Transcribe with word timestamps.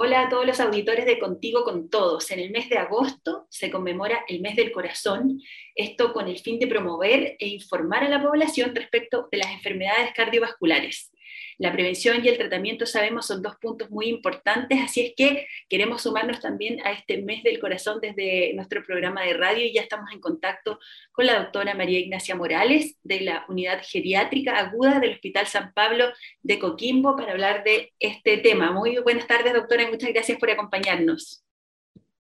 Hola 0.00 0.20
a 0.20 0.28
todos 0.28 0.46
los 0.46 0.60
auditores 0.60 1.06
de 1.06 1.18
Contigo 1.18 1.64
con 1.64 1.90
Todos. 1.90 2.30
En 2.30 2.38
el 2.38 2.52
mes 2.52 2.68
de 2.68 2.78
agosto 2.78 3.48
se 3.50 3.68
conmemora 3.68 4.24
el 4.28 4.40
mes 4.40 4.54
del 4.54 4.70
corazón, 4.70 5.40
esto 5.74 6.12
con 6.12 6.28
el 6.28 6.38
fin 6.38 6.60
de 6.60 6.68
promover 6.68 7.34
e 7.40 7.48
informar 7.48 8.04
a 8.04 8.08
la 8.08 8.22
población 8.22 8.76
respecto 8.76 9.26
de 9.32 9.38
las 9.38 9.50
enfermedades 9.50 10.12
cardiovasculares. 10.14 11.10
La 11.58 11.72
prevención 11.72 12.24
y 12.24 12.28
el 12.28 12.38
tratamiento, 12.38 12.86
sabemos, 12.86 13.26
son 13.26 13.42
dos 13.42 13.56
puntos 13.56 13.90
muy 13.90 14.06
importantes, 14.06 14.80
así 14.82 15.00
es 15.00 15.12
que 15.16 15.46
queremos 15.68 16.02
sumarnos 16.02 16.40
también 16.40 16.80
a 16.86 16.92
este 16.92 17.22
mes 17.22 17.42
del 17.42 17.58
corazón 17.58 17.98
desde 18.00 18.52
nuestro 18.54 18.84
programa 18.84 19.22
de 19.22 19.34
radio 19.34 19.64
y 19.64 19.72
ya 19.72 19.82
estamos 19.82 20.10
en 20.12 20.20
contacto 20.20 20.78
con 21.12 21.26
la 21.26 21.38
doctora 21.38 21.74
María 21.74 21.98
Ignacia 21.98 22.34
Morales 22.34 22.96
de 23.02 23.20
la 23.22 23.44
Unidad 23.48 23.80
Geriátrica 23.82 24.58
Aguda 24.58 25.00
del 25.00 25.12
Hospital 25.12 25.46
San 25.46 25.72
Pablo 25.72 26.06
de 26.42 26.58
Coquimbo 26.58 27.16
para 27.16 27.32
hablar 27.32 27.64
de 27.64 27.92
este 27.98 28.38
tema. 28.38 28.70
Muy 28.70 28.98
buenas 28.98 29.26
tardes, 29.26 29.52
doctora, 29.52 29.84
y 29.84 29.90
muchas 29.90 30.10
gracias 30.12 30.38
por 30.38 30.50
acompañarnos. 30.50 31.44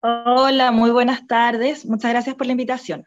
Hola, 0.00 0.70
muy 0.70 0.90
buenas 0.90 1.26
tardes. 1.26 1.84
Muchas 1.84 2.12
gracias 2.12 2.36
por 2.36 2.46
la 2.46 2.52
invitación. 2.52 3.06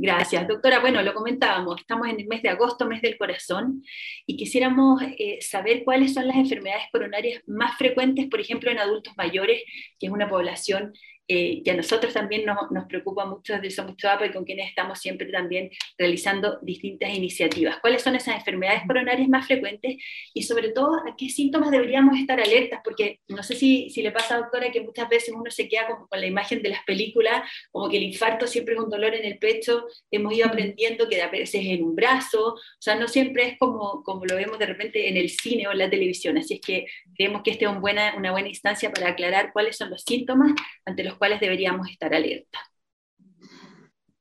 Gracias, 0.00 0.46
doctora. 0.46 0.78
Bueno, 0.78 1.02
lo 1.02 1.12
comentábamos, 1.12 1.80
estamos 1.80 2.06
en 2.06 2.20
el 2.20 2.28
mes 2.28 2.40
de 2.40 2.50
agosto, 2.50 2.86
mes 2.86 3.02
del 3.02 3.18
corazón, 3.18 3.82
y 4.26 4.36
quisiéramos 4.36 5.02
eh, 5.02 5.38
saber 5.40 5.82
cuáles 5.82 6.14
son 6.14 6.28
las 6.28 6.36
enfermedades 6.36 6.84
coronarias 6.92 7.42
más 7.48 7.76
frecuentes, 7.76 8.28
por 8.28 8.40
ejemplo, 8.40 8.70
en 8.70 8.78
adultos 8.78 9.14
mayores, 9.16 9.60
que 9.98 10.06
es 10.06 10.12
una 10.12 10.28
población 10.28 10.92
eh, 11.30 11.62
que 11.62 11.72
a 11.72 11.74
nosotros 11.74 12.14
también 12.14 12.46
nos, 12.46 12.86
preocupa 12.88 13.26
mucho 13.26 13.52
desde 13.52 13.70
Somos 13.70 13.96
Chuapa 13.96 14.24
y 14.24 14.32
con 14.32 14.44
quienes 14.44 14.70
estamos 14.70 14.98
siempre 14.98 15.30
también 15.30 15.70
realizando 15.98 16.58
distintas 16.62 17.10
iniciativas. 17.14 17.78
¿Cuáles 17.80 18.00
son 18.00 18.14
esas 18.14 18.36
enfermedades 18.36 18.82
coronarias 18.86 19.28
más 19.28 19.46
frecuentes 19.46 19.96
y 20.32 20.42
sobre 20.42 20.70
todo 20.70 20.94
a 21.06 21.14
qué 21.18 21.28
síntomas 21.28 21.70
deberíamos 21.70 22.18
estar 22.18 22.40
alertas? 22.40 22.80
Porque 22.82 23.20
no 23.28 23.42
sé 23.42 23.56
si, 23.56 23.90
si 23.90 24.00
le 24.00 24.10
pasa, 24.10 24.38
doctora, 24.38 24.72
que 24.72 24.80
muchas 24.80 25.06
veces 25.10 25.34
uno 25.34 25.50
se 25.50 25.68
queda 25.68 25.86
como 25.86 26.08
con 26.08 26.18
la 26.18 26.26
imagen 26.26 26.62
de 26.62 26.70
las 26.70 26.82
películas, 26.84 27.42
como 27.70 27.90
que 27.90 27.98
el 27.98 28.04
infarto 28.04 28.46
siempre 28.46 28.74
es 28.74 28.80
un 28.80 28.88
dolor 28.88 29.14
en 29.14 29.26
el 29.26 29.38
pecho, 29.38 29.84
hemos 30.10 30.32
ido 30.32 30.46
aprendiendo 30.46 31.10
que 31.10 31.20
a 31.20 31.28
veces 31.28 31.60
es 31.60 31.66
en 31.66 31.84
un 31.84 31.94
brazo, 31.94 32.54
o 32.54 32.58
sea, 32.78 32.94
no 32.94 33.06
siempre 33.06 33.48
es 33.48 33.58
como, 33.58 34.02
como 34.02 34.24
lo 34.24 34.34
vemos 34.34 34.58
de 34.58 34.64
repente 34.64 35.10
en 35.10 35.18
el 35.18 35.28
cine 35.28 35.68
o 35.68 35.72
en 35.72 35.78
la 35.78 35.90
televisión, 35.90 36.38
así 36.38 36.54
es 36.54 36.60
que 36.62 36.86
creemos 37.14 37.42
que 37.42 37.50
esta 37.50 37.70
es 37.70 37.80
buena, 37.80 38.14
una 38.16 38.32
buena 38.32 38.48
instancia 38.48 38.90
para 38.90 39.10
aclarar 39.10 39.52
cuáles 39.52 39.76
son 39.76 39.90
los 39.90 40.02
síntomas 40.02 40.52
ante 40.86 41.04
los 41.04 41.17
cuales 41.18 41.40
deberíamos 41.40 41.88
estar 41.88 42.14
alerta? 42.14 42.58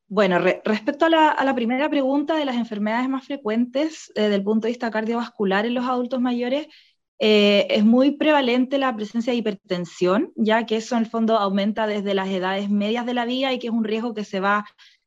Bueno, 0.09 0.39
respecto 0.39 1.05
a 1.05 1.09
la, 1.09 1.55
primera 1.55 1.89
pregunta 1.89 2.35
de 2.35 2.45
las 2.45 2.55
enfermedades 2.55 3.09
más 3.09 3.25
frecuentes 3.25 4.11
desde 4.15 4.35
el 4.35 4.43
punto 4.43 4.67
de 4.67 4.71
vista 4.71 4.89
cardiovascular 4.89 5.65
en 5.65 5.73
los 5.73 5.85
adultos 5.85 6.21
mayores, 6.21 6.67
eh, 7.19 7.67
es 7.69 7.83
muy 7.83 8.11
prevalente 8.11 8.77
la 8.77 8.95
presencia 8.95 9.33
de 9.33 9.39
hipertensión, 9.39 10.31
ya 10.35 10.65
que 10.65 10.77
eso 10.77 10.95
en 10.95 11.03
el 11.03 11.09
fondo 11.09 11.37
aumenta 11.37 11.87
desde 11.87 12.13
las 12.13 12.29
edades 12.29 12.69
medias 12.69 13.05
de 13.05 13.15
la 13.15 13.25
vida 13.25 13.51
y 13.51 13.59
que 13.59 13.67
es 13.67 13.73
un 13.73 13.83
riesgo 13.83 14.13
que 14.13 14.23
se 14.23 14.39
va 14.39 14.65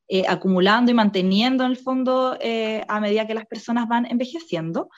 eh, 0.09 0.25
acumulando 0.29 0.91
y 0.91 0.95
manteniendo 0.95 1.65
en 1.65 1.71
el 1.71 1.77
fondo 1.79 2.37
eh, 2.41 2.85
a 2.87 3.01
medida 3.01 3.27
que 3.27 3.35
las 3.35 3.47
personas 3.47 3.89
van 3.89 4.05
envejeciendo. 4.05 4.91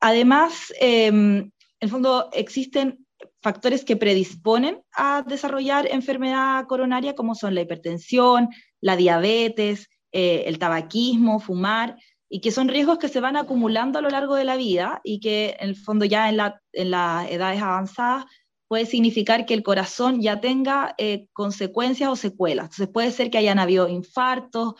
además, 0.00 0.72
en 0.80 1.52
el 1.78 1.88
fondo 1.88 2.28
existen 2.32 3.01
factores 3.42 3.84
que 3.84 3.96
predisponen 3.96 4.82
a 4.94 5.22
desarrollar 5.26 5.88
enfermedad 5.90 6.64
coronaria, 6.66 7.14
como 7.14 7.34
son 7.34 7.54
la 7.54 7.62
hipertensión, 7.62 8.48
la 8.80 8.96
diabetes, 8.96 9.88
eh, 10.12 10.44
el 10.46 10.58
tabaquismo, 10.58 11.40
fumar, 11.40 11.96
y 12.28 12.40
que 12.40 12.50
son 12.50 12.68
riesgos 12.68 12.98
que 12.98 13.08
se 13.08 13.20
van 13.20 13.36
acumulando 13.36 13.98
a 13.98 14.02
lo 14.02 14.08
largo 14.08 14.36
de 14.36 14.44
la 14.44 14.56
vida 14.56 15.00
y 15.04 15.20
que 15.20 15.56
en 15.60 15.68
el 15.68 15.76
fondo 15.76 16.06
ya 16.06 16.30
en, 16.30 16.38
las 16.38 17.30
edades 17.30 17.60
avanzadas 17.60 18.24
puede 18.68 18.86
significar 18.86 19.44
que 19.44 19.52
el 19.52 19.62
corazón 19.62 20.22
ya 20.22 20.40
tenga 20.40 20.94
eh, 20.96 21.26
consecuencias 21.34 22.08
o 22.08 22.16
secuelas. 22.16 22.64
Entonces 22.64 22.88
puede 22.88 23.10
ser 23.10 23.30
que 23.30 23.36
hayan 23.36 23.58
habido 23.58 23.86
infartos, 23.86 24.74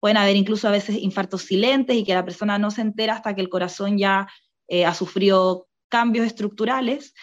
pueden 0.00 0.18
haber 0.18 0.36
incluso 0.36 0.68
a 0.68 0.70
veces 0.70 0.96
infartos 0.96 1.42
silentes 1.42 1.96
y 1.96 2.04
que 2.04 2.12
la 2.12 2.26
persona 2.26 2.58
no 2.58 2.70
se 2.70 2.82
entera 2.82 3.14
hasta 3.14 3.34
que 3.34 3.40
el 3.40 3.48
corazón 3.48 3.96
ya 3.96 4.28
eh, 4.68 4.84
ha 4.84 4.92
sufrido 4.92 5.66
cambios 5.88 6.26
estructurales. 6.26 7.14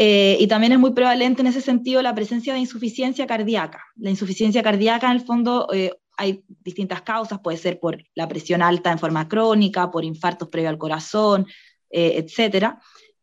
Eh, 0.00 0.36
y 0.38 0.46
también 0.46 0.72
es 0.72 0.78
muy 0.78 0.92
prevalente 0.92 1.40
en 1.40 1.48
ese 1.48 1.60
sentido 1.60 2.00
la 2.02 2.14
presencia 2.14 2.54
de 2.54 2.60
insuficiencia 2.60 3.26
cardíaca. 3.26 3.84
La 3.96 4.10
insuficiencia 4.10 4.62
cardíaca, 4.62 5.10
en 5.10 5.16
el 5.16 5.22
fondo, 5.22 5.68
eh, 5.72 5.92
hay 6.16 6.44
distintas 6.46 7.02
causas, 7.02 7.40
puede 7.40 7.58
ser 7.58 7.80
por 7.80 8.00
la 8.14 8.28
presión 8.28 8.62
alta 8.62 8.92
en 8.92 9.00
forma 9.00 9.28
crónica, 9.28 9.90
por 9.90 10.04
infartos 10.04 10.48
previos 10.48 10.70
al 10.70 10.78
corazón, 10.78 11.46
eh, 11.90 12.14
etcétera. 12.16 12.80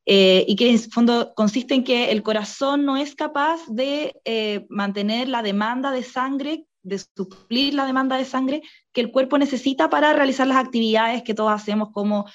y 0.07 0.55
que 0.55 0.69
en 0.69 0.77
fondo 0.79 1.33
consiste 1.35 1.73
en 1.73 1.83
que 1.83 2.11
el 2.11 2.21
corazón 2.21 2.85
no 2.85 2.95
es 2.95 3.15
capaz 3.15 3.61
de 3.67 4.13
mantener 4.69 5.27
la 5.29 5.41
demanda 5.41 5.91
de 5.91 6.03
sangre, 6.03 6.65
de 6.83 6.99
suplir 6.99 7.73
la 7.73 7.87
demanda 7.87 8.15
de 8.15 8.25
sangre 8.25 8.61
que 8.93 9.01
el 9.01 9.11
cuerpo 9.11 9.39
necesita 9.39 9.89
para 9.89 10.13
realizar 10.13 10.45
las 10.45 10.57
actividades 10.57 11.23
que 11.23 11.33
todos 11.33 11.51
hacemos 11.51 11.89
como, 11.91 12.25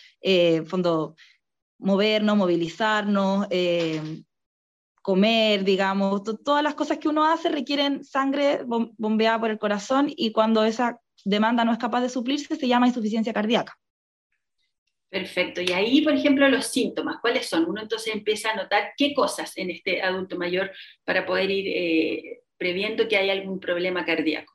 fondo, 0.67 1.15
movernos, 1.79 2.37
movilizarnos, 2.37 3.47
eh, 3.51 4.23
comer, 5.03 5.65
digamos, 5.65 6.23
todas 6.45 6.63
las 6.63 6.75
cosas 6.75 6.99
que 6.99 7.09
uno 7.09 7.25
hace 7.25 7.49
requieren 7.49 8.05
sangre 8.05 8.61
bombeada 8.65 9.41
por 9.41 9.51
el 9.51 9.59
corazón 9.59 10.13
y 10.15 10.33
cuando 10.33 10.65
esa 10.65 11.01
demanda 11.25 11.65
no 11.65 11.73
es 11.73 11.79
capaz 11.79 12.01
de 12.03 12.09
suplirse 12.09 12.57
se 12.57 12.69
llama 12.69 12.89
insuficiencia 12.89 13.33
cardíaca. 13.33 13.77
Perfecto. 15.11 15.61
Y 15.61 15.73
ahí, 15.73 16.03
por 16.03 16.15
ejemplo, 16.15 16.49
los 16.49 16.67
síntomas, 16.67 17.17
¿cuáles 17.21 17.47
son? 17.47 17.65
Uno 17.69 17.83
entonces 17.83 18.15
empieza 18.15 18.51
a 18.51 18.57
notar 18.57 18.93
qué 18.97 19.13
cosas 19.13 19.57
en 19.57 19.71
este 19.71 20.01
adulto 20.03 20.37
mayor 20.37 20.71
para 21.05 21.27
poder 21.27 21.51
ir 21.51 21.67
eh, 21.67 22.43
previendo 22.57 23.09
que 23.09 23.17
hay 23.17 23.31
algún 23.31 23.59
problema 23.59 24.05
cardíaco. 24.05 24.55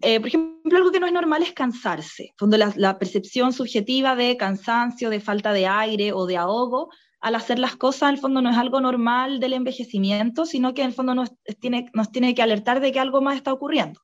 Eh, 0.00 0.18
por 0.18 0.28
ejemplo, 0.28 0.76
algo 0.76 0.90
que 0.90 0.98
no 0.98 1.06
es 1.06 1.12
normal 1.12 1.42
es 1.42 1.52
cansarse. 1.52 2.34
Cuando 2.38 2.56
la, 2.56 2.98
percepción 2.98 3.52
subjetiva 3.52 4.16
de 4.16 4.36
cansancio, 4.38 5.10
de 5.10 5.20
falta 5.20 5.52
de 5.52 5.66
aire 5.66 6.12
o 6.12 6.24
de 6.26 6.38
ahogo, 6.38 6.90
al 7.22 7.36
hacer 7.36 7.60
las 7.60 7.76
cosas, 7.76 8.08
en 8.08 8.16
el 8.16 8.20
fondo 8.20 8.42
no 8.42 8.50
es 8.50 8.56
algo 8.56 8.80
normal 8.80 9.38
del 9.38 9.52
envejecimiento, 9.52 10.44
sino 10.44 10.74
que 10.74 10.82
en 10.82 10.88
el 10.88 10.92
fondo 10.92 11.14
nos 11.14 11.30
tiene, 11.60 12.34
que 12.34 12.42
alertar 12.42 12.80
de 12.80 12.90
que 12.90 12.98
algo 12.98 13.22
más 13.22 13.36
está 13.36 13.52
ocurriendo. 13.52 14.00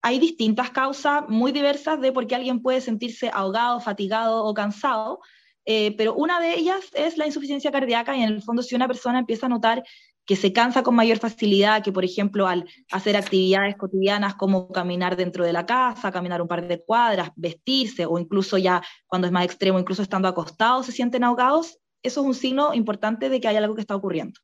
Hay 0.00 0.20
distintas 0.20 0.70
causas 0.70 1.24
muy 1.28 1.50
diversas 1.50 2.00
de 2.00 2.12
por 2.12 2.28
qué 2.28 2.36
alguien 2.36 2.62
puede 2.62 2.80
sentirse 2.80 3.30
ahogado, 3.34 3.80
fatigado 3.80 4.44
o 4.44 4.54
cansado, 4.54 5.18
eh, 5.64 5.96
pero 5.98 6.14
una 6.14 6.38
de 6.38 6.54
ellas 6.54 6.84
es 6.94 7.18
la 7.18 7.26
insuficiencia 7.26 7.72
cardíaca 7.72 8.16
y 8.16 8.22
en 8.22 8.28
el 8.28 8.42
fondo 8.42 8.62
si 8.62 8.76
una 8.76 8.86
persona 8.86 9.18
empieza 9.18 9.46
a 9.46 9.48
notar 9.48 9.82
que 10.24 10.36
se 10.36 10.52
cansa 10.52 10.84
con 10.84 10.94
mayor 10.94 11.18
facilidad, 11.18 11.82
que 11.82 11.90
por 11.90 12.04
ejemplo 12.04 12.46
al 12.46 12.64
hacer 12.92 13.16
actividades 13.16 13.74
cotidianas 13.76 14.36
como 14.36 14.68
caminar 14.68 15.16
dentro 15.16 15.44
de 15.44 15.52
la 15.52 15.66
casa, 15.66 16.12
caminar 16.12 16.40
un 16.40 16.46
par 16.46 16.68
de 16.68 16.80
cuadras, 16.84 17.30
vestirse 17.34 18.06
o 18.06 18.20
incluso 18.20 18.56
ya 18.56 18.80
cuando 19.08 19.26
es 19.26 19.32
más 19.32 19.44
extremo, 19.44 19.80
incluso 19.80 20.02
estando 20.02 20.28
acostados, 20.28 20.86
se 20.86 20.92
sienten 20.92 21.24
ahogados, 21.24 21.80
eso 22.06 22.20
es 22.20 22.26
un 22.26 22.34
signo 22.34 22.74
importante 22.74 23.28
de 23.28 23.40
que 23.40 23.48
hay 23.48 23.56
algo 23.56 23.74
que 23.74 23.80
está 23.80 23.96
ocurriendo. 23.96 24.40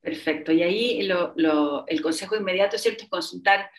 Perfecto, 0.00 0.52
y 0.52 0.62
ahí 0.62 1.00
el 1.00 2.02
consejo 2.02 2.36
inmediato 2.36 2.76
¿cierto? 2.76 3.04
es 3.04 3.10
consultar 3.10 3.70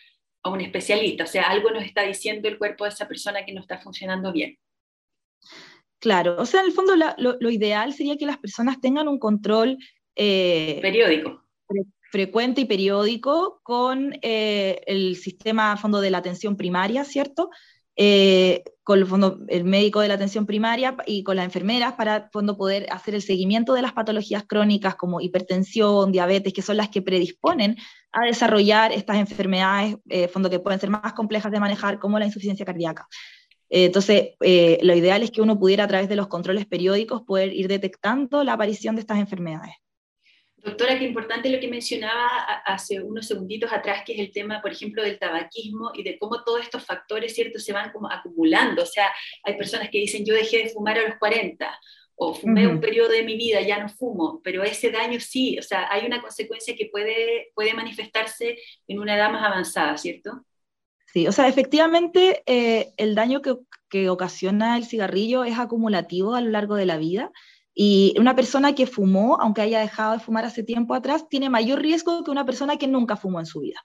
a 0.42 0.50
un 0.50 0.60
especialista, 0.60 1.24
o 1.24 1.26
sea, 1.26 1.44
algo 1.44 1.70
nos 1.70 1.84
está 1.84 2.02
diciendo 2.02 2.48
el 2.48 2.58
cuerpo 2.58 2.84
de 2.84 2.90
esa 2.90 3.06
persona 3.06 3.44
que 3.44 3.52
no 3.52 3.60
está 3.60 3.78
funcionando 3.78 4.32
bien. 4.32 4.58
Claro, 5.98 6.36
o 6.38 6.46
sea, 6.46 6.60
en 6.60 6.66
el 6.66 6.72
fondo 6.72 6.94
lo, 6.96 7.50
ideal 7.50 7.92
sería 7.92 8.16
que 8.16 8.26
las 8.26 8.38
personas 8.38 8.80
tengan 8.80 9.08
un 9.08 9.18
control 9.18 9.78
eh, 10.14 10.78
periódico. 10.82 11.42
frecuente 12.10 12.62
y 12.62 12.64
periódico 12.64 13.60
con 13.62 14.18
eh, 14.22 14.80
el 14.86 15.16
sistema 15.16 15.76
fondo 15.76 16.00
de 16.00 16.10
la 16.10 16.18
atención 16.18 16.56
primaria, 16.56 17.04
¿cierto? 17.04 17.50
Eh, 17.96 18.62
con 18.86 19.00
el, 19.00 19.06
fondo, 19.06 19.40
médico 19.64 19.98
de 19.98 20.06
la 20.06 20.14
atención 20.14 20.46
primaria 20.46 20.96
y 21.06 21.24
con 21.24 21.34
las 21.34 21.44
enfermeras 21.44 21.94
para 21.94 22.30
fondo, 22.32 22.56
poder 22.56 22.86
hacer 22.92 23.16
el 23.16 23.22
seguimiento 23.22 23.74
de 23.74 23.82
las 23.82 23.92
patologías 23.92 24.44
crónicas 24.44 24.94
como 24.94 25.20
hipertensión, 25.20 26.12
diabetes, 26.12 26.52
que 26.52 26.62
son 26.62 26.76
las 26.76 26.88
que 26.88 27.02
predisponen 27.02 27.76
a 28.12 28.24
desarrollar 28.24 28.92
estas 28.92 29.16
enfermedades, 29.16 29.96
fondo 30.32 30.48
que 30.48 30.60
pueden 30.60 30.78
ser 30.78 30.90
más 30.90 31.14
complejas 31.14 31.50
de 31.50 31.58
manejar, 31.58 31.98
como 31.98 32.20
la 32.20 32.26
insuficiencia 32.26 32.64
cardíaca. 32.64 33.08
entonces, 33.68 34.34
lo 34.38 34.94
ideal 34.94 35.24
es 35.24 35.32
que 35.32 35.42
uno 35.42 35.58
pudiera 35.58 35.82
a 35.82 35.88
través 35.88 36.08
de 36.08 36.14
los 36.14 36.28
controles 36.28 36.64
periódicos 36.64 37.22
poder 37.22 37.52
ir 37.52 37.66
detectando 37.66 38.44
la 38.44 38.52
aparición 38.52 38.94
de 38.94 39.00
estas 39.00 39.18
enfermedades. 39.18 39.74
Doctora, 40.66 40.98
qué 40.98 41.04
importante 41.04 41.48
lo 41.48 41.60
que 41.60 41.68
mencionaba 41.68 42.26
hace 42.64 43.00
unos 43.00 43.28
segunditos 43.28 43.72
atrás, 43.72 44.02
que 44.04 44.14
es 44.14 44.18
el 44.18 44.32
tema, 44.32 44.60
por 44.60 44.72
ejemplo, 44.72 45.00
del 45.00 45.16
tabaquismo 45.16 45.92
y 45.94 46.02
de 46.02 46.18
cómo 46.18 46.42
todos 46.42 46.60
estos 46.60 46.84
factores, 46.84 47.36
¿cierto?, 47.36 47.60
se 47.60 47.72
van 47.72 47.92
como 47.92 48.10
acumulando. 48.10 48.82
O 48.82 48.86
sea, 48.86 49.06
hay 49.44 49.56
personas 49.56 49.90
que 49.90 49.98
dicen, 49.98 50.24
yo 50.26 50.34
dejé 50.34 50.64
de 50.64 50.70
fumar 50.70 50.98
a 50.98 51.08
los 51.08 51.18
40, 51.20 51.78
o 52.16 52.34
fumé 52.34 52.66
un 52.66 52.80
periodo 52.80 53.10
de 53.10 53.22
mi 53.22 53.36
vida, 53.36 53.60
ya 53.60 53.78
no 53.80 53.88
fumo, 53.88 54.40
pero 54.42 54.64
ese 54.64 54.90
daño 54.90 55.20
sí, 55.20 55.56
o 55.56 55.62
sea, 55.62 55.86
hay 55.88 56.04
una 56.04 56.20
consecuencia 56.20 56.74
que 56.74 56.86
puede, 56.86 57.52
puede 57.54 57.72
manifestarse 57.72 58.58
en 58.88 58.98
una 58.98 59.14
edad 59.14 59.30
más 59.30 59.44
avanzada, 59.44 59.96
¿cierto? 59.96 60.44
Sí, 61.12 61.28
o 61.28 61.32
sea, 61.32 61.46
efectivamente 61.46 62.42
eh, 62.44 62.88
el 62.96 63.14
daño 63.14 63.40
que, 63.40 63.54
que 63.88 64.08
ocasiona 64.08 64.76
el 64.76 64.84
cigarrillo 64.84 65.44
es 65.44 65.60
acumulativo 65.60 66.34
a 66.34 66.40
lo 66.40 66.50
largo 66.50 66.74
de 66.74 66.86
la 66.86 66.96
vida 66.96 67.30
Y 67.78 68.14
una 68.18 68.34
persona 68.34 68.74
que 68.74 68.86
fumó, 68.86 69.36
aunque 69.38 69.60
haya 69.60 69.80
dejado 69.80 70.14
de 70.14 70.20
fumar 70.20 70.46
hace 70.46 70.62
tiempo 70.62 70.94
atrás, 70.94 71.28
tiene 71.28 71.50
mayor 71.50 71.80
riesgo 71.82 72.24
que 72.24 72.30
una 72.30 72.46
persona 72.46 72.78
que 72.78 72.88
nunca 72.88 73.16
fumó 73.16 73.38
en 73.38 73.44
su 73.44 73.60
vida. 73.60 73.78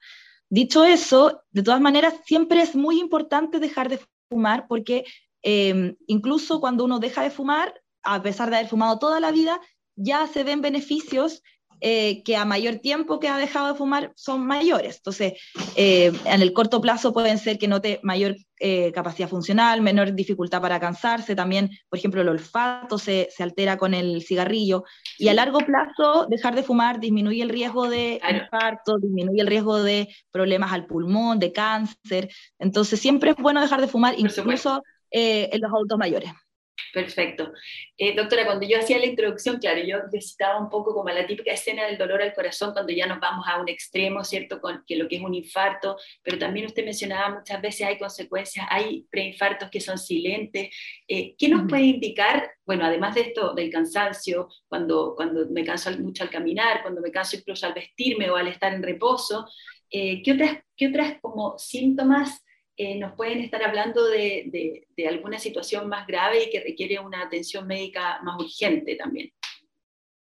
Dicho 0.49 0.85
eso, 0.85 1.43
de 1.51 1.61
todas 1.61 1.81
maneras, 1.81 2.13
siempre 2.25 2.61
es 2.61 2.73
muy 2.73 3.01
importante 3.01 3.59
dejar 3.59 3.89
de 3.89 3.99
fumar 4.29 4.65
porque 4.69 5.03
eh, 5.43 5.97
incluso 6.07 6.61
cuando 6.61 6.85
uno 6.85 6.99
deja 6.99 7.21
de 7.21 7.31
fumar, 7.31 7.81
a 8.01 8.21
pesar 8.23 8.49
de 8.49 8.55
haber 8.55 8.69
fumado 8.69 8.97
toda 8.97 9.19
la 9.19 9.31
vida, 9.31 9.59
ya 9.97 10.25
se 10.25 10.45
ven 10.45 10.61
beneficios 10.61 11.43
eh, 11.83 12.21
que 12.23 12.37
a 12.37 12.45
mayor 12.45 12.75
tiempo 12.75 13.19
que 13.19 13.27
ha 13.27 13.37
dejado 13.37 13.67
de 13.67 13.73
fumar 13.73 14.11
son 14.15 14.45
mayores. 14.45 14.97
Entonces, 14.97 15.33
eh, 15.75 16.11
en 16.25 16.41
el 16.43 16.53
corto 16.53 16.79
plazo 16.79 17.11
pueden 17.11 17.39
ser 17.39 17.57
que 17.57 17.67
note 17.67 17.99
mayor 18.03 18.35
eh, 18.59 18.91
capacidad 18.91 19.27
funcional, 19.27 19.81
menor 19.81 20.13
dificultad 20.13 20.61
para 20.61 20.79
cansarse, 20.79 21.35
también, 21.35 21.71
por 21.89 21.97
ejemplo, 21.97 22.21
el 22.21 22.29
olfato 22.29 22.99
se, 22.99 23.29
se, 23.35 23.41
altera 23.41 23.77
con 23.77 23.95
el 23.95 24.21
cigarrillo, 24.21 24.83
y 25.17 25.29
a 25.29 25.33
largo 25.33 25.57
plazo 25.59 26.27
dejar 26.29 26.53
de 26.53 26.61
fumar 26.61 26.99
disminuye 26.99 27.41
el 27.41 27.49
riesgo 27.49 27.89
de 27.89 28.21
infarto, 28.29 28.99
disminuye 28.99 29.41
el 29.41 29.47
riesgo 29.47 29.81
de 29.81 30.07
problemas 30.29 30.71
al 30.73 30.85
pulmón, 30.85 31.39
de 31.39 31.51
cáncer. 31.51 32.29
Entonces, 32.59 32.99
siempre 32.99 33.31
es 33.31 33.37
bueno 33.37 33.59
dejar 33.59 33.81
de 33.81 33.87
fumar, 33.87 34.13
incluso 34.19 34.83
en 35.09 35.61
los 35.61 35.71
adultos 35.73 35.97
mayores. 35.97 36.31
Perfecto. 36.93 37.53
Eh, 37.97 38.15
doctora, 38.15 38.45
cuando 38.45 38.67
yo 38.67 38.77
hacía 38.79 38.97
la 38.99 39.05
introducción, 39.05 39.57
claro, 39.59 39.81
yo 39.83 39.97
citaba 40.19 40.59
un 40.59 40.69
poco 40.69 40.93
como 40.93 41.09
la 41.09 41.25
típica 41.25 41.51
escena 41.51 41.85
del 41.85 41.97
dolor 41.97 42.21
al 42.21 42.33
corazón 42.33 42.73
cuando 42.73 42.91
ya 42.91 43.05
nos 43.05 43.19
vamos 43.19 43.45
a 43.47 43.61
un 43.61 43.69
extremo, 43.69 44.23
¿cierto? 44.23 44.59
Con 44.59 44.83
que 44.85 44.95
lo 44.95 45.07
que 45.07 45.17
es 45.17 45.21
un 45.21 45.33
infarto, 45.33 45.97
pero 46.21 46.37
también 46.37 46.65
usted 46.65 46.83
mencionaba 46.83 47.37
muchas 47.37 47.61
veces 47.61 47.87
hay 47.87 47.97
consecuencias, 47.97 48.65
hay 48.69 49.05
preinfartos 49.09 49.69
que 49.69 49.79
son 49.79 49.97
silentes. 49.97 50.69
Eh, 51.07 51.35
¿Qué 51.37 51.47
nos 51.47 51.67
puede 51.67 51.83
indicar, 51.83 52.51
bueno, 52.65 52.85
además 52.85 53.15
de 53.15 53.21
esto, 53.21 53.53
del 53.53 53.69
cansancio, 53.69 54.49
cuando, 54.67 55.13
cuando 55.15 55.47
me 55.49 55.63
canso 55.63 55.91
mucho 55.99 56.23
al 56.23 56.29
caminar, 56.29 56.81
cuando 56.81 57.01
me 57.01 57.11
canso 57.11 57.37
incluso 57.37 57.65
al 57.65 57.73
vestirme 57.73 58.29
o 58.29 58.35
al 58.35 58.47
estar 58.47 58.73
en 58.73 58.83
reposo, 58.83 59.47
eh, 59.89 60.21
¿qué, 60.23 60.33
otras, 60.33 60.57
¿qué 60.75 60.87
otras 60.87 61.17
como 61.21 61.57
síntomas 61.57 62.43
eh, 62.83 62.95
nos 62.95 63.13
pueden 63.13 63.41
estar 63.41 63.61
hablando 63.61 64.07
de, 64.07 64.87
alguna 65.07 65.37
situación 65.37 65.87
más 65.87 66.07
grave 66.07 66.45
y 66.45 66.49
que 66.49 66.61
requiere 66.61 66.97
una 66.97 67.21
atención 67.21 67.67
médica 67.67 68.19
más 68.23 68.39
urgente 68.39 68.95
también. 68.95 69.31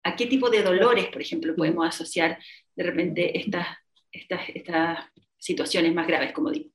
¿A 0.05 0.15
qué 0.15 0.27
tipo 0.27 0.49
de 0.49 0.62
dolores, 0.62 1.09
por 1.09 1.21
ejemplo, 1.21 1.56
podemos 1.56 1.85
asociar 1.85 2.39
de 2.77 2.85
repente 2.85 3.37
estas, 3.41 3.67
estas, 4.12 5.01
situaciones 5.37 5.93
más 5.95 6.06
graves, 6.06 6.33
como 6.33 6.53
digo? 6.53 6.71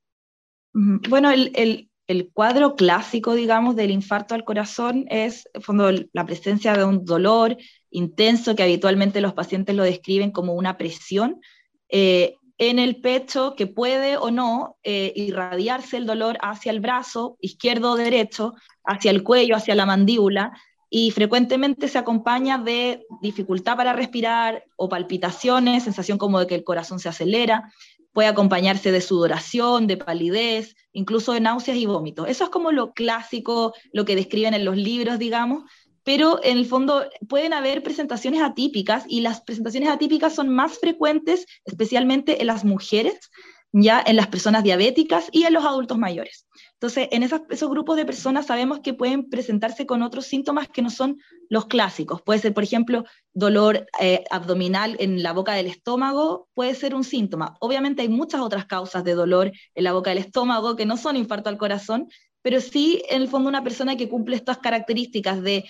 Bueno, 0.74 1.30
el, 1.32 1.88
cuadro 2.34 2.76
clásico, 2.76 3.34
digamos, 3.34 3.74
del 3.74 3.90
infarto 3.90 4.34
al 4.34 4.44
corazón 4.44 5.06
es, 5.08 5.48
en 5.54 5.62
fondo, 5.62 5.90
la 6.12 6.26
presencia 6.26 6.74
de 6.74 6.84
un 6.84 7.06
dolor 7.06 7.56
intenso 7.88 8.54
que 8.54 8.64
habitualmente 8.64 9.22
los 9.22 9.32
pacientes 9.32 9.74
lo 9.74 9.84
describen 9.84 10.30
como 10.30 10.52
una 10.52 10.76
presión. 10.76 11.40
Eh, 11.88 12.34
en 12.60 12.78
el 12.78 13.00
pecho 13.00 13.54
que 13.56 13.66
puede 13.66 14.18
o 14.18 14.30
no 14.30 14.76
eh, 14.82 15.14
irradiarse 15.16 15.96
el 15.96 16.04
dolor 16.04 16.36
hacia 16.42 16.70
el 16.70 16.80
brazo 16.80 17.38
izquierdo 17.40 17.92
o 17.92 17.96
derecho, 17.96 18.52
hacia 18.84 19.10
el 19.10 19.22
cuello, 19.22 19.56
hacia 19.56 19.74
la 19.74 19.86
mandíbula, 19.86 20.52
y 20.90 21.10
frecuentemente 21.10 21.88
se 21.88 21.96
acompaña 21.96 22.58
de 22.58 23.06
dificultad 23.22 23.78
para 23.78 23.94
respirar 23.94 24.62
o 24.76 24.90
palpitaciones, 24.90 25.84
sensación 25.84 26.18
como 26.18 26.38
de 26.38 26.46
que 26.46 26.54
el 26.54 26.62
corazón 26.62 26.98
se 26.98 27.08
acelera, 27.08 27.72
puede 28.12 28.28
acompañarse 28.28 28.92
de 28.92 29.00
sudoración, 29.00 29.86
de 29.86 29.96
palidez, 29.96 30.76
incluso 30.92 31.32
de 31.32 31.40
náuseas 31.40 31.78
y 31.78 31.86
vómitos. 31.86 32.28
Eso 32.28 32.44
es 32.44 32.50
como 32.50 32.72
lo 32.72 32.92
clásico, 32.92 33.72
lo 33.94 34.04
que 34.04 34.16
describen 34.16 34.52
en 34.52 34.66
los 34.66 34.76
libros, 34.76 35.18
digamos, 35.18 35.64
pero 36.04 36.40
en 36.42 36.58
el 36.58 36.66
fondo 36.66 37.04
pueden 37.28 37.52
haber 37.52 37.82
presentaciones 37.82 38.42
atípicas 38.42 39.04
y 39.08 39.20
las 39.20 39.40
presentaciones 39.42 39.88
atípicas 39.88 40.34
son 40.34 40.48
más 40.48 40.78
frecuentes, 40.78 41.46
especialmente 41.64 42.40
en 42.40 42.46
las 42.46 42.64
mujeres, 42.64 43.30
ya 43.72 44.02
en 44.04 44.16
las 44.16 44.26
personas 44.26 44.64
diabéticas 44.64 45.28
y 45.30 45.44
en 45.44 45.52
los 45.52 45.64
adultos 45.64 45.98
mayores. 45.98 46.46
Entonces, 46.74 47.08
en 47.12 47.22
esos 47.22 47.70
grupos 47.70 47.96
de 47.96 48.06
personas 48.06 48.46
sabemos 48.46 48.80
que 48.80 48.94
pueden 48.94 49.28
presentarse 49.28 49.86
con 49.86 50.02
otros 50.02 50.26
síntomas 50.26 50.68
que 50.68 50.82
no 50.82 50.90
son 50.90 51.18
los 51.48 51.66
clásicos. 51.66 52.22
Puede 52.22 52.40
ser, 52.40 52.54
por 52.54 52.64
ejemplo, 52.64 53.04
dolor 53.34 53.86
eh, 54.00 54.24
abdominal 54.30 54.96
en 54.98 55.22
la 55.22 55.32
boca 55.32 55.52
del 55.52 55.66
estómago, 55.66 56.48
puede 56.54 56.74
ser 56.74 56.94
un 56.94 57.04
síntoma. 57.04 57.56
Obviamente 57.60 58.02
hay 58.02 58.08
muchas 58.08 58.40
otras 58.40 58.64
causas 58.64 59.04
de 59.04 59.14
dolor 59.14 59.52
en 59.74 59.84
la 59.84 59.92
boca 59.92 60.10
del 60.10 60.20
estómago 60.20 60.74
que 60.74 60.86
no 60.86 60.96
son 60.96 61.16
infarto 61.16 61.50
al 61.50 61.58
corazón, 61.58 62.08
pero 62.42 62.60
sí, 62.60 63.02
en 63.08 63.22
el 63.22 63.28
fondo, 63.28 63.48
una 63.48 63.64
persona 63.64 63.96
que 63.96 64.08
cumple 64.08 64.36
estas 64.36 64.58
características 64.58 65.42
de 65.42 65.64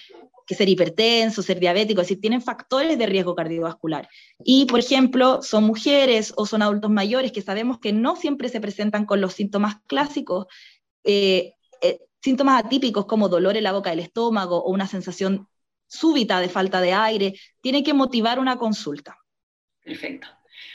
que 0.47 0.57
ser 0.57 0.69
hipertenso, 0.69 1.43
ser 1.43 1.61
diabético, 1.61 2.01
es 2.01 2.09
decir, 2.09 2.21
tienen 2.21 2.43
factores 2.43 2.99
de 2.99 3.07
riesgo 3.07 3.37
cardiovascular. 3.37 4.09
Y, 4.45 4.65
por 4.65 4.81
ejemplo, 4.81 5.43
son 5.43 5.63
mujeres 5.63 6.33
o 6.37 6.45
son 6.45 6.63
adultos 6.63 6.91
mayores 6.91 7.31
que 7.31 7.41
sabemos 7.41 7.79
que 7.79 7.93
no 7.93 8.17
siempre 8.17 8.49
se 8.49 8.61
presentan 8.61 9.07
con 9.07 9.21
los 9.21 9.35
síntomas 9.35 9.77
clásicos, 9.87 10.47
eh, 11.05 11.53
eh, 11.83 12.01
síntomas 12.21 12.65
atípicos 12.65 13.07
como 13.07 13.29
dolor 13.29 13.57
en 13.57 13.63
la 13.63 13.73
boca 13.73 13.91
del 13.91 14.01
estómago 14.01 14.61
o 14.61 14.73
una 14.73 14.89
sensación 14.89 15.47
súbita 15.87 16.41
de 16.41 16.49
falta 16.49 16.81
de 16.81 16.95
aire, 16.95 17.35
tiene 17.61 17.85
que 17.85 17.95
motivar 17.95 18.41
una 18.41 18.57
consulta. 18.57 19.17
Perfecto. 19.85 20.27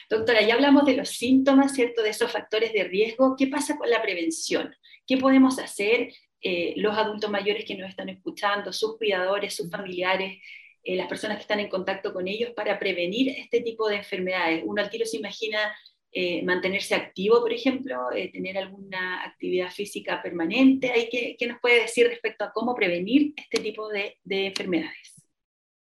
Doctora, 0.10 0.42
ya 0.42 0.56
hablamos 0.56 0.86
de 0.86 0.96
los 0.96 1.10
síntomas, 1.10 1.74
¿cierto? 1.74 2.02
De 2.02 2.10
esos 2.10 2.32
factores 2.32 2.74
de 2.74 2.84
riesgo. 2.84 3.36
¿Qué 3.38 3.48
pasa 3.48 3.78
con 3.78 3.90
la 3.90 4.02
prevención? 4.02 4.76
¿Qué 5.08 5.18
podemos 5.18 5.60
hacer 5.60 6.14
eh, 6.42 6.74
los 6.78 6.98
adultos 6.98 7.30
mayores 7.30 7.66
que 7.66 7.76
nos 7.76 7.90
están 7.90 8.10
escuchando, 8.10 8.72
sus 8.72 8.98
cuidadores, 8.98 9.56
sus 9.56 9.70
familiares, 9.70 10.40
eh, 10.84 10.96
las 10.96 11.08
personas 11.08 11.38
que 11.38 11.42
están 11.42 11.60
en 11.60 11.70
contacto 11.70 12.14
con 12.14 12.28
ellos 12.28 12.52
para 12.56 12.78
prevenir 12.78 13.30
este 13.30 13.62
tipo 13.62 13.88
de 13.90 13.98
enfermedades? 13.98 14.64
Uno 14.66 14.82
al 14.82 14.92
se 14.92 15.18
imagina 15.18 15.76
eh, 16.12 16.44
mantenerse 16.44 16.96
activo, 16.96 17.42
por 17.42 17.52
ejemplo, 17.52 17.98
tener 18.32 18.58
alguna 18.58 19.24
actividad 19.24 19.70
física 19.70 20.22
permanente. 20.22 21.10
¿Qué, 21.12 21.36
¿Qué, 21.38 21.48
nos 21.48 21.60
puede 21.60 21.82
decir 21.82 22.08
respecto 22.08 22.46
a 22.46 22.52
cómo 22.54 22.74
prevenir 22.74 23.34
este 23.36 23.60
tipo 23.60 23.90
de, 23.90 24.18
de 24.24 24.48
enfermedades? 24.48 25.16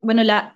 Bueno, 0.01 0.23
la, 0.23 0.55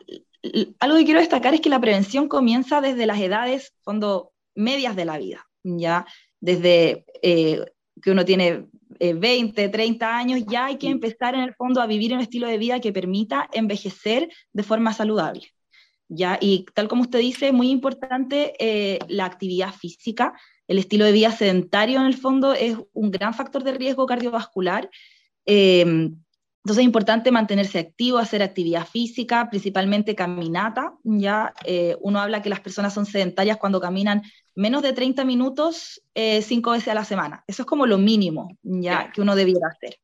algo 0.79 0.97
que 0.97 1.05
quiero 1.05 1.19
destacar 1.19 1.53
es 1.53 1.61
que 1.61 1.69
la 1.69 1.81
prevención 1.81 2.27
comienza 2.27 2.81
desde 2.81 3.05
las 3.05 3.19
edades, 3.19 3.73
fondo, 3.81 4.33
medias 4.55 4.95
de 4.95 5.05
la 5.05 5.17
vida, 5.17 5.47
¿ya? 5.63 6.05
Desde 6.39 7.05
que 7.21 8.11
uno 8.11 8.25
tiene 8.25 8.67
20, 8.99 9.63
eh, 9.63 9.69
30 9.69 10.17
años, 10.17 10.43
ya 10.47 10.65
hay 10.65 10.77
que 10.77 10.89
empezar 10.89 11.35
en 11.35 11.41
el 11.41 11.53
fondo 11.55 11.81
a 11.81 11.87
vivir 11.87 12.13
un 12.13 12.19
estilo 12.19 12.47
de 12.47 12.57
vida 12.57 12.79
que 12.79 12.93
permita 12.93 13.49
envejecer 13.53 14.29
de 14.51 14.63
forma 14.63 14.93
saludable. 14.93 15.47
¿ya? 16.09 16.37
Y 16.39 16.65
tal 16.73 16.87
como 16.87 17.03
usted 17.03 17.19
dice, 17.19 17.51
muy 17.51 17.69
importante 17.69 18.53
eh, 18.59 18.99
la 19.07 19.25
actividad 19.25 19.73
física. 19.73 20.33
El 20.67 20.77
estilo 20.77 21.05
de 21.05 21.11
vida 21.11 21.31
sedentario 21.31 21.99
en 21.99 22.05
el 22.05 22.15
fondo 22.15 22.53
es 22.53 22.77
un 22.93 23.11
gran 23.11 23.33
factor 23.33 23.63
de 23.63 23.73
riesgo 23.73 24.05
cardiovascular. 24.05 24.89
Eh, 25.45 26.11
entonces 26.63 26.81
es 26.81 26.85
importante 26.85 27.31
mantenerse 27.31 27.79
activo, 27.79 28.19
hacer 28.19 28.41
actividad 28.41 28.87
física, 28.87 29.49
principalmente 29.49 30.15
caminata. 30.15 30.93
Ya 31.03 31.53
uno 31.99 32.21
habla 32.21 32.41
que 32.41 32.49
las 32.49 32.61
personas 32.61 32.93
son 32.93 33.05
sedentarias 33.05 33.57
cuando 33.57 33.81
caminan 33.81 34.21
menos 34.55 34.81
de 34.81 34.93
30 34.93 35.25
minutos 35.25 36.01
eh, 36.13 36.41
cinco 36.41 36.71
veces 36.71 36.89
a 36.89 36.93
la 36.93 37.05
semana. 37.05 37.43
Eso 37.47 37.63
es 37.63 37.65
como 37.65 37.85
lo 37.85 37.97
mínimo 37.97 38.57
ya 38.61 39.11
que 39.11 39.21
uno 39.21 39.35
debiera 39.35 39.67
hacer. 39.67 39.97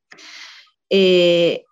Eh, 0.89 1.63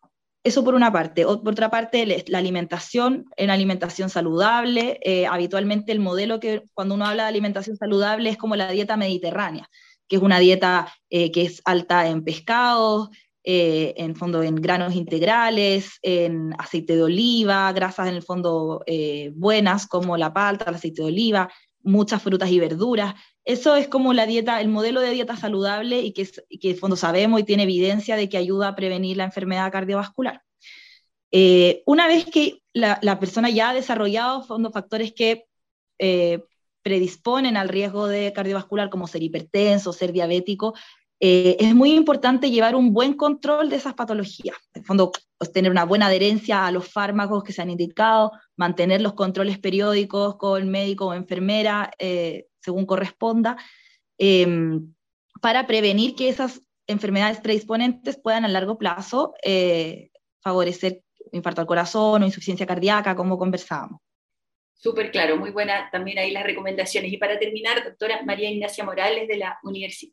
eso 0.43 0.63
por 0.63 0.75
una 0.75 0.91
parte. 0.91 1.23
por 1.23 1.49
otra 1.49 1.69
parte, 1.69 2.05
la 2.27 2.37
alimentación, 2.37 3.25
en 3.35 3.49
alimentación 3.49 4.09
saludable. 4.09 4.99
Eh, 5.03 5.25
habitualmente 5.27 5.91
el 5.91 5.99
modelo 5.99 6.39
que 6.39 6.63
cuando 6.73 6.95
uno 6.95 7.05
habla 7.05 7.23
de 7.23 7.29
alimentación 7.29 7.75
saludable 7.77 8.29
es 8.29 8.37
como 8.37 8.55
la 8.55 8.71
dieta 8.71 8.95
mediterránea, 8.95 9.69
que 10.07 10.15
es 10.15 10.21
una 10.21 10.39
dieta 10.39 10.93
que 11.09 11.31
es 11.35 11.61
alta 11.65 12.07
en 12.07 12.23
pescados, 12.23 13.09
en 13.49 14.13
fondo 14.15 14.43
en 14.43 14.55
granos 14.55 14.93
integrales, 14.93 15.99
en 16.01 16.53
aceite 16.57 16.97
de 16.97 17.03
oliva, 17.03 17.71
grasas 17.71 18.09
en 18.09 18.15
el 18.15 18.23
fondo 18.23 18.83
buenas 19.33 19.87
como 19.87 20.17
la 20.17 20.33
palta, 20.33 20.65
el 20.67 20.75
aceite 20.75 21.01
de 21.01 21.07
oliva, 21.07 21.49
muchas 21.81 22.21
frutas 22.21 22.51
y 22.51 22.59
verduras. 22.59 23.15
Eso 23.45 23.77
es 23.77 23.87
como 23.87 24.13
la 24.13 24.25
dieta, 24.25 24.59
el 24.59 24.67
modelo 24.67 24.99
de 24.99 25.11
dieta 25.11 25.37
saludable 25.37 26.01
y 26.01 26.11
que, 26.11 26.29
que 26.59 26.75
fondo 26.75 26.97
sabemos 26.97 27.39
y 27.39 27.43
tiene 27.43 27.63
evidencia 27.63 28.17
de 28.17 28.27
que 28.27 28.37
ayuda 28.37 28.67
a 28.67 28.75
prevenir 28.75 29.15
la 29.15 29.23
enfermedad 29.23 29.71
cardiovascular. 29.71 30.41
Eh, 31.31 31.83
una 31.85 32.07
vez 32.07 32.25
que 32.25 32.61
la, 32.73 33.19
persona 33.19 33.49
ya 33.49 33.69
ha 33.69 33.73
desarrollado 33.73 34.43
fondo, 34.43 34.71
factores 34.71 35.13
que 35.13 35.45
eh, 35.99 36.43
predisponen 36.81 37.57
al 37.57 37.69
riesgo 37.69 38.07
de 38.07 38.31
cardiovascular, 38.33 38.89
como 38.89 39.07
ser 39.07 39.23
hipertenso, 39.23 39.93
ser 39.93 40.13
diabético, 40.13 40.73
eh, 41.19 41.57
es 41.59 41.73
muy 41.73 41.93
importante 41.93 42.51
llevar 42.51 42.75
un 42.75 42.93
buen 42.93 43.13
control 43.13 43.69
de 43.69 43.77
esas 43.77 43.95
patologías. 43.95 44.57
En 44.73 44.83
fondo, 44.83 45.11
pues, 45.37 45.51
tener 45.51 45.71
una 45.71 45.85
buena 45.85 46.07
adherencia 46.07 46.65
a 46.65 46.71
los 46.71 46.87
fármacos 46.91 47.43
que 47.43 47.53
se 47.53 47.61
han 47.61 47.71
indicado, 47.71 48.31
mantener 48.55 49.01
los 49.01 49.13
controles 49.13 49.57
periódicos 49.57 50.35
con 50.37 50.69
médico 50.69 51.07
o 51.07 51.13
enfermera, 51.13 51.91
eh, 51.97 52.47
según 52.61 52.85
corresponda, 52.85 53.57
em, 54.17 54.93
para 55.41 55.65
prevenir 55.67 56.15
que 56.15 56.29
esas 56.29 56.61
enfermedades 56.87 57.39
predisponentes 57.39 58.17
puedan 58.17 58.45
a 58.45 58.47
largo 58.47 58.77
plazo 58.77 59.33
eh, 59.43 60.09
favorecer 60.41 61.03
infarto 61.31 61.61
al 61.61 61.67
corazón 61.67 62.23
o 62.23 62.25
insuficiencia 62.25 62.65
cardíaca, 62.65 63.15
como 63.15 63.37
conversábamos. 63.37 63.99
Súper 64.79 65.09
claro, 65.09 65.37
muy 65.37 65.49
buena 65.49 65.89
también 65.91 66.19
ahí 66.19 66.29
las 66.29 66.43
recomendaciones. 66.43 67.11
Y 67.11 67.17
para 67.17 67.39
terminar, 67.39 67.83
doctora 67.83 68.21
María 68.23 68.49
Ignacia 68.49 68.83
Morales 68.83 69.27
de 69.27 69.37
la, 69.37 69.59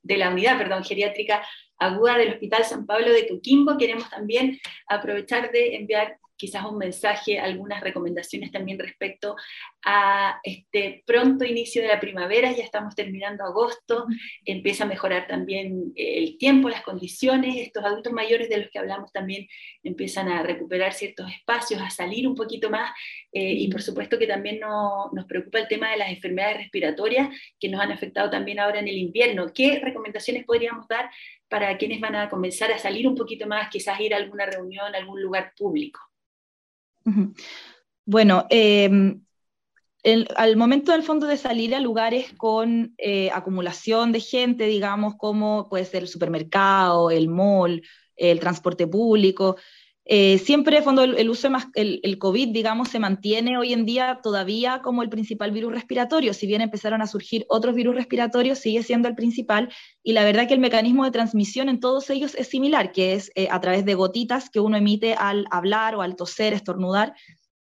de 0.03 0.17
la 0.17 0.31
Unidad 0.31 0.57
perdón, 0.57 0.83
Geriátrica 0.85 1.47
Aguda 1.79 2.17
del 2.17 2.33
Hospital 2.33 2.65
San 2.65 2.87
Pablo 2.87 3.13
de 3.13 3.29
Coquimbo, 3.29 3.77
queremos 3.77 4.09
también 4.09 4.59
aprovechar 4.89 5.51
de 5.53 5.77
enviar 5.77 6.19
quizás 6.37 6.65
un 6.65 6.79
mensaje, 6.79 7.39
algunas 7.39 7.81
recomendaciones 7.81 8.51
también 8.51 8.79
respecto 8.79 9.37
a 9.85 10.41
este 10.43 11.03
pronto 11.07 11.45
inicio 11.45 11.83
de 11.83 11.89
la 11.89 12.01
primavera, 12.01 12.53
ya 12.53 12.65
estamos 12.65 12.95
terminando 12.95 13.45
agosto, 13.45 14.07
empieza 14.45 14.85
a 14.85 14.89
mejorar 14.89 15.27
también 15.27 15.93
el 15.95 16.37
tiempo, 16.39 16.69
las 16.69 16.83
condiciones, 16.83 17.57
estos 17.57 17.85
adultos 17.85 18.13
mayores 18.13 18.49
de 18.49 18.59
los 18.59 18.71
que 18.71 18.79
hablamos 18.79 19.13
también 19.13 19.47
empiezan 19.83 20.29
a 20.29 20.43
recuperar 20.43 20.93
ciertos 20.93 21.31
espacios, 21.31 21.81
a 21.81 21.91
salir 21.91 22.27
un 22.27 22.35
poquito 22.35 22.71
más, 22.71 22.91
eh, 23.33 23.53
y 23.53 23.69
por 23.69 23.83
supuesto 23.83 24.19
que 24.19 24.27
también 24.27 24.61
nos 24.61 25.25
preocupa 25.27 25.59
el 25.59 25.69
tema 25.69 25.91
de 25.91 25.99
las 25.99 26.11
enfermedades 26.11 26.59
respiratorias 26.59 27.29
que 27.59 27.69
nos 27.69 27.81
han 27.81 27.93
afectado 27.93 28.31
también 28.31 28.59
ahora 28.59 28.81
en 28.81 28.89
el 28.89 28.97
invierno. 28.97 29.53
¿Qué 29.55 29.81
recomendaciones 29.81 30.45
podríamos 30.45 30.89
dar 30.89 31.11
para 31.49 31.77
quienes 31.77 32.01
van 32.01 32.17
a 32.17 32.29
comenzar 32.29 32.73
a 32.73 32.79
salir 32.79 33.07
un 33.07 33.15
poquito 33.15 33.47
más, 33.47 33.69
quizás 33.69 34.01
ir 34.01 34.15
a 34.15 34.17
alguna 34.17 34.47
reunión, 34.47 34.95
a 34.95 34.99
algún 34.99 35.21
lugar 35.21 35.53
público? 35.57 36.01
Bueno, 38.07 38.47
em, 38.51 39.23
al 40.37 40.57
momento 40.57 40.93
del 40.93 41.03
fondo 41.03 41.27
de 41.27 41.37
salir 41.37 41.75
a 41.75 41.81
lugares 41.81 42.33
con 42.37 42.95
eh, 42.99 43.31
acumulación 43.31 44.13
de 44.13 44.21
gente, 44.21 44.67
digamos, 44.67 45.15
como 45.17 45.69
puede 45.69 45.85
ser 45.87 46.03
el 46.03 46.09
supermercado, 46.09 47.11
el 47.11 47.29
mall, 47.29 47.83
el 48.17 48.41
transporte 48.41 48.87
público, 48.87 49.57
eh, 50.07 50.37
siempre 50.39 50.83
fondo 50.83 51.03
el, 51.03 51.31
uso 51.31 51.49
más 51.49 51.69
el, 51.75 52.01
el, 52.03 52.19
COVID, 52.19 52.49
digamos, 52.49 52.91
se 52.91 52.99
mantiene 52.99 53.57
hoy 53.57 53.73
en 53.73 53.87
día 53.87 54.21
todavía 54.23 54.83
como 54.83 55.03
el 55.03 55.09
principal 55.09 55.51
virus 55.51 55.73
respiratorio. 55.73 56.35
Si 56.35 56.47
bien 56.47 56.61
empezaron 56.61 57.01
a 57.01 57.07
surgir 57.07 57.47
otros 57.49 57.75
virus 57.75 57.95
respiratorios, 57.95 58.59
sigue 58.59 58.83
siendo 58.83 59.09
el 59.09 59.15
principal. 59.15 59.73
Y 60.03 60.13
la 60.13 60.25
verdad 60.25 60.47
que 60.47 60.55
el 60.55 60.61
mecanismo 60.61 61.05
de 61.05 61.11
transmisión 61.11 61.71
en 61.71 61.81
todos 61.81 62.11
ellos 62.11 62.35
es 62.35 62.49
similar, 62.49 62.93
que 62.93 63.15
es 63.15 63.33
eh, 63.35 63.49
a 63.51 63.61
través 63.61 63.87
de 63.87 63.95
gotitas 63.95 64.51
que 64.51 64.61
uno 64.61 64.77
emite 64.77 65.15
al 65.15 65.47
hablar 65.51 65.95
o 65.95 66.03
al 66.03 66.17
toser, 66.17 66.53
estornudar. 66.53 67.15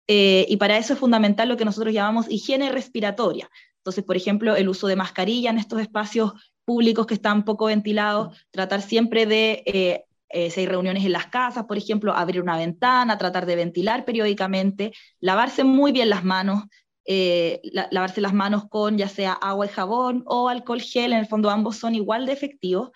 Eh, 0.07 0.47
y 0.49 0.57
para 0.59 0.79
eso 0.79 0.93
es 0.93 0.99
fundamental 0.99 1.49
lo 1.49 1.57
que 1.57 1.65
nosotros 1.65 1.93
llamamos 1.93 2.31
higiene 2.31 2.71
respiratoria. 2.71 3.51
Entonces, 3.79 4.05
por 4.05 4.17
ejemplo, 4.17 4.55
el 4.55 4.69
uso 4.69 4.87
de 4.87 4.97
mascarilla 4.97 5.51
en 5.51 5.59
estos 5.59 5.81
espacios 5.81 6.33
públicos 6.65 7.07
que 7.07 7.15
están 7.15 7.45
poco 7.45 7.65
ventilados, 7.65 8.37
tratar 8.51 8.83
siempre 8.83 9.27
de 9.27 9.63
eh, 9.65 10.05
hay 10.31 10.67
reuniones 10.67 11.05
en 11.05 11.13
las 11.13 11.27
casas, 11.27 11.65
por 11.65 11.79
ejemplo, 11.79 12.15
abrir 12.15 12.43
una 12.43 12.57
ventana, 12.57 13.19
tratar 13.19 13.47
de 13.47 13.57
ventilar 13.57 14.05
periódicamente, 14.05 14.93
lavarse 15.21 15.65
muy 15.65 15.93
bien 15.93 16.11
las 16.11 16.25
manos, 16.25 16.65
eh, 17.05 17.61
lavarse 17.91 18.21
las 18.21 18.35
manos 18.35 18.69
con 18.69 18.99
ya 18.99 19.09
sea 19.09 19.33
agua 19.33 19.67
y 19.67 19.71
jabón 19.71 20.23
o 20.27 20.49
alcohol 20.49 20.81
gel, 20.81 21.13
en 21.13 21.21
el 21.21 21.27
fondo 21.27 21.51
ambos 21.51 21.77
son 21.77 21.95
igual 21.95 22.27
de 22.27 22.33
efectivos. 22.33 22.91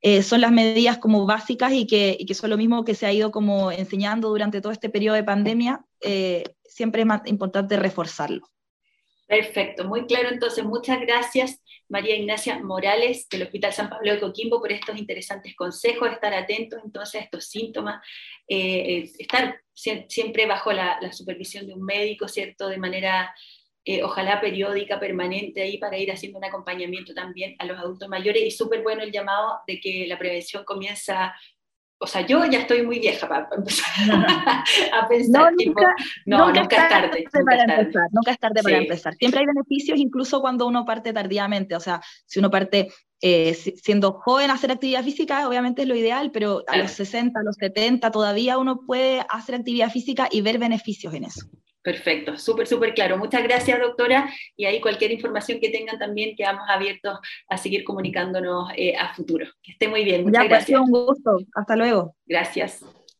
Eh, 0.00 0.24
son 0.24 0.40
las 0.40 0.50
medidas 0.50 0.98
como 0.98 1.26
básicas 1.26 1.72
y 1.72 1.86
que, 1.86 2.16
y 2.18 2.26
que, 2.26 2.34
son 2.34 2.50
lo 2.50 2.56
mismo 2.56 2.84
que 2.84 2.96
se 2.96 3.06
ha 3.06 3.12
ido 3.12 3.30
como 3.30 3.70
enseñando 3.70 4.30
durante 4.30 4.60
todo 4.60 4.72
este 4.72 4.90
periodo 4.90 5.14
de 5.14 5.22
pandemia, 5.22 5.84
siempre 6.64 7.02
es 7.02 7.06
más 7.06 7.22
importante 7.26 7.76
reforzarlo. 7.76 8.48
Perfecto, 9.28 9.84
muy 9.84 10.06
claro. 10.06 10.28
Entonces, 10.28 10.64
muchas 10.64 11.00
gracias 11.00 11.61
María 11.88 12.16
Ignacia 12.16 12.58
Morales 12.58 13.28
del 13.28 13.42
Hospital 13.42 13.72
San 13.72 13.90
Pablo 13.90 14.12
de 14.12 14.20
Coquimbo 14.20 14.60
por 14.60 14.72
estos 14.72 14.96
interesantes 14.96 15.54
consejos, 15.54 16.10
estar 16.10 16.32
atentos 16.34 16.80
entonces 16.84 17.20
a 17.20 17.24
estos 17.24 17.46
síntomas, 17.46 18.04
eh, 18.48 19.10
estar 19.18 19.60
siempre 19.74 20.46
bajo 20.46 20.72
la, 20.72 20.98
supervisión 21.12 21.66
de 21.66 21.74
un 21.74 21.82
médico, 21.82 22.28
¿cierto? 22.28 22.68
De 22.68 22.78
manera, 22.78 23.34
eh, 23.84 24.02
ojalá 24.02 24.40
periódica, 24.40 25.00
permanente 25.00 25.62
ahí 25.62 25.78
para 25.78 25.98
ir 25.98 26.10
haciendo 26.10 26.38
un 26.38 26.44
acompañamiento 26.44 27.14
también 27.14 27.56
a 27.58 27.64
los 27.64 27.78
adultos 27.78 28.08
mayores 28.08 28.42
y 28.42 28.50
súper 28.50 28.82
bueno 28.82 29.02
el 29.02 29.12
llamado 29.12 29.60
de 29.66 29.80
que 29.80 30.06
la 30.06 30.18
prevención 30.18 30.64
comienza 30.64 31.34
o 32.02 32.06
sea, 32.06 32.26
yo 32.26 32.44
ya 32.46 32.60
estoy 32.60 32.82
muy 32.82 32.98
vieja 32.98 33.28
para, 33.28 33.48
empezar 33.56 33.86
a 34.92 35.08
pensar. 35.08 35.52
No, 35.54 35.64
nunca, 35.64 35.94
no, 36.26 36.46
nunca, 36.46 36.60
es 36.62 36.68
tarde. 36.68 37.24
para 37.44 37.62
Empezar, 37.62 38.02
nunca 38.10 38.30
es 38.32 38.38
tarde 38.38 38.62
para 38.62 38.78
empezar. 38.78 39.14
Siempre 39.14 39.40
hay 39.40 39.46
beneficios, 39.46 39.98
incluso 39.98 40.40
cuando 40.40 40.66
uno 40.66 40.84
parte 40.84 41.12
tardíamente. 41.12 41.76
O 41.76 41.80
sea, 41.80 42.00
si 42.26 42.40
uno 42.40 42.50
parte 42.50 42.88
eh, 43.20 43.54
siendo 43.54 44.14
joven 44.14 44.50
a 44.50 44.54
hacer 44.54 44.72
actividad 44.72 45.04
física, 45.04 45.46
obviamente 45.48 45.82
es 45.82 45.88
lo 45.88 45.94
ideal, 45.94 46.32
pero 46.32 46.64
a 46.66 46.76
los 46.76 46.90
60, 46.90 47.38
a 47.38 47.42
los 47.44 47.54
70 47.56 48.10
todavía 48.10 48.58
uno 48.58 48.80
puede 48.84 49.24
hacer 49.30 49.54
actividad 49.54 49.90
física 49.90 50.28
y 50.30 50.40
ver 50.40 50.58
beneficios 50.58 51.14
en 51.14 51.24
eso. 51.24 51.46
Perfecto, 51.82 52.38
súper, 52.38 52.66
súper 52.66 52.94
claro. 52.94 53.18
Muchas 53.18 53.42
gracias, 53.42 53.80
doctora. 53.80 54.32
Y 54.56 54.66
ahí 54.66 54.80
cualquier 54.80 55.10
información 55.10 55.58
que 55.60 55.70
tengan 55.70 55.98
también 55.98 56.36
quedamos 56.36 56.62
abiertos 56.68 57.18
a 57.48 57.56
seguir 57.56 57.82
comunicándonos 57.82 58.70
eh, 58.76 58.96
a 58.96 59.12
futuro. 59.14 59.46
Que 59.62 59.72
esté 59.72 59.88
muy 59.88 60.04
bien. 60.04 60.22
Muchas 60.22 60.44
ya, 60.44 60.48
pues, 60.48 60.58
gracias. 60.60 60.80
un 60.80 60.90
gusto. 60.90 61.38
Hasta 61.54 61.76
luego. 61.76 62.14
Gracias. 62.26 62.84